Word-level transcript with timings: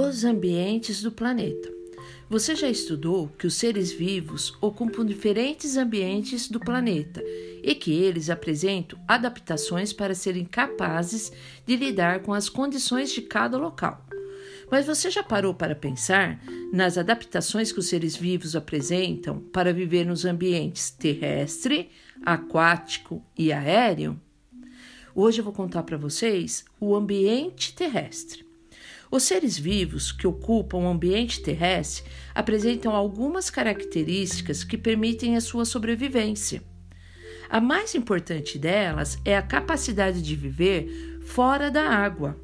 Os 0.00 0.22
ambientes 0.22 1.02
do 1.02 1.10
planeta. 1.10 1.68
Você 2.30 2.54
já 2.54 2.70
estudou 2.70 3.26
que 3.36 3.48
os 3.48 3.54
seres 3.54 3.90
vivos 3.90 4.56
ocupam 4.60 5.04
diferentes 5.04 5.76
ambientes 5.76 6.48
do 6.48 6.60
planeta 6.60 7.20
e 7.64 7.74
que 7.74 7.92
eles 7.92 8.30
apresentam 8.30 8.96
adaptações 9.08 9.92
para 9.92 10.14
serem 10.14 10.44
capazes 10.44 11.32
de 11.66 11.74
lidar 11.74 12.22
com 12.22 12.32
as 12.32 12.48
condições 12.48 13.10
de 13.12 13.22
cada 13.22 13.58
local. 13.58 14.06
Mas 14.70 14.86
você 14.86 15.10
já 15.10 15.24
parou 15.24 15.52
para 15.52 15.74
pensar 15.74 16.40
nas 16.72 16.96
adaptações 16.96 17.72
que 17.72 17.80
os 17.80 17.88
seres 17.88 18.14
vivos 18.14 18.54
apresentam 18.54 19.40
para 19.52 19.72
viver 19.72 20.06
nos 20.06 20.24
ambientes 20.24 20.92
terrestre, 20.92 21.90
aquático 22.24 23.20
e 23.36 23.52
aéreo? 23.52 24.16
Hoje 25.12 25.40
eu 25.40 25.44
vou 25.44 25.52
contar 25.52 25.82
para 25.82 25.96
vocês 25.96 26.64
o 26.78 26.94
ambiente 26.94 27.74
terrestre. 27.74 28.47
Os 29.10 29.22
seres 29.22 29.58
vivos 29.58 30.12
que 30.12 30.26
ocupam 30.26 30.78
o 30.78 30.88
ambiente 30.88 31.40
terrestre 31.42 32.04
apresentam 32.34 32.94
algumas 32.94 33.48
características 33.48 34.62
que 34.62 34.76
permitem 34.76 35.36
a 35.36 35.40
sua 35.40 35.64
sobrevivência. 35.64 36.62
A 37.48 37.60
mais 37.60 37.94
importante 37.94 38.58
delas 38.58 39.18
é 39.24 39.34
a 39.34 39.42
capacidade 39.42 40.20
de 40.20 40.36
viver 40.36 41.20
fora 41.22 41.70
da 41.70 41.88
água. 41.88 42.38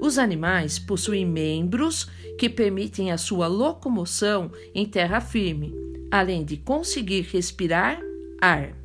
Os 0.00 0.16
animais 0.16 0.78
possuem 0.78 1.26
membros 1.26 2.08
que 2.38 2.48
permitem 2.48 3.12
a 3.12 3.18
sua 3.18 3.46
locomoção 3.46 4.50
em 4.74 4.86
terra 4.86 5.20
firme, 5.20 5.74
além 6.10 6.42
de 6.42 6.56
conseguir 6.56 7.28
respirar 7.30 8.00
ar. 8.40 8.79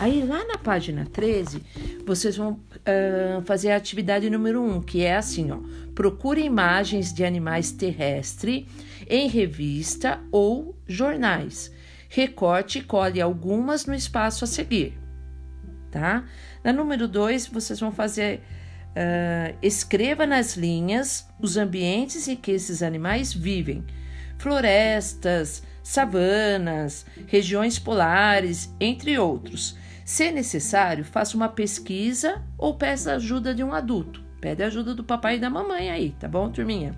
Aí 0.00 0.24
lá 0.24 0.44
na 0.44 0.58
página 0.58 1.06
13, 1.06 1.62
vocês 2.04 2.36
vão 2.36 2.52
uh, 2.52 3.42
fazer 3.44 3.70
a 3.70 3.76
atividade 3.76 4.28
número 4.28 4.62
1, 4.62 4.82
que 4.82 5.02
é 5.02 5.16
assim, 5.16 5.50
ó. 5.50 5.58
Procure 5.94 6.42
imagens 6.42 7.12
de 7.12 7.24
animais 7.24 7.70
terrestres 7.70 8.66
em 9.08 9.28
revista 9.28 10.20
ou 10.32 10.76
jornais. 10.86 11.72
Recorte 12.08 12.80
e 12.80 12.82
colhe 12.82 13.20
algumas 13.20 13.86
no 13.86 13.94
espaço 13.94 14.44
a 14.44 14.48
seguir, 14.48 14.98
tá? 15.90 16.24
Na 16.62 16.72
número 16.72 17.06
2, 17.06 17.46
vocês 17.46 17.78
vão 17.80 17.92
fazer 17.92 18.42
Uh, 18.94 19.58
escreva 19.60 20.24
nas 20.24 20.56
linhas 20.56 21.28
os 21.40 21.56
ambientes 21.56 22.28
em 22.28 22.36
que 22.36 22.52
esses 22.52 22.80
animais 22.80 23.34
vivem: 23.34 23.84
florestas, 24.44 25.62
savanas, 25.82 27.06
regiões 27.26 27.78
polares, 27.78 28.70
entre 28.78 29.18
outros. 29.18 29.74
Se 30.04 30.30
necessário, 30.30 31.02
faça 31.02 31.34
uma 31.34 31.48
pesquisa 31.48 32.44
ou 32.58 32.74
peça 32.74 33.14
ajuda 33.14 33.54
de 33.54 33.64
um 33.64 33.72
adulto. 33.72 34.22
Pede 34.42 34.62
ajuda 34.62 34.94
do 34.94 35.02
papai 35.02 35.36
e 35.36 35.40
da 35.40 35.48
mamãe 35.48 35.90
aí, 35.90 36.14
tá 36.20 36.28
bom, 36.28 36.50
turminha? 36.50 36.94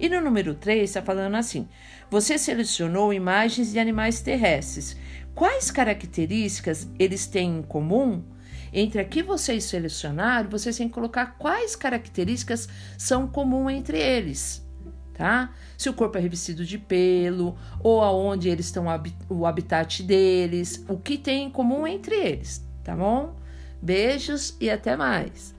E 0.00 0.08
no 0.08 0.20
número 0.20 0.52
3 0.52 0.82
está 0.82 1.00
falando 1.00 1.36
assim: 1.36 1.68
você 2.10 2.36
selecionou 2.36 3.14
imagens 3.14 3.70
de 3.70 3.78
animais 3.78 4.20
terrestres. 4.20 4.96
Quais 5.32 5.70
características 5.70 6.88
eles 6.98 7.24
têm 7.28 7.58
em 7.58 7.62
comum? 7.62 8.24
Entre 8.72 9.00
aqui 9.00 9.22
vocês 9.22 9.62
selecionaram, 9.62 10.50
vocês 10.50 10.76
têm 10.76 10.88
que 10.88 10.94
colocar 10.94 11.38
quais 11.38 11.76
características 11.76 12.68
são 12.98 13.28
comuns 13.28 13.70
entre 13.70 13.96
eles, 13.96 14.63
tá? 15.14 15.52
Se 15.78 15.88
o 15.88 15.94
corpo 15.94 16.18
é 16.18 16.20
revestido 16.20 16.64
de 16.64 16.76
pelo, 16.76 17.56
ou 17.80 18.02
aonde 18.02 18.48
eles 18.48 18.66
estão, 18.66 18.86
o 19.28 19.46
habitat 19.46 20.02
deles, 20.02 20.84
o 20.88 20.98
que 20.98 21.16
tem 21.16 21.44
em 21.44 21.50
comum 21.50 21.86
entre 21.86 22.16
eles, 22.16 22.66
tá 22.82 22.94
bom? 22.94 23.36
Beijos 23.80 24.56
e 24.60 24.68
até 24.68 24.96
mais! 24.96 25.54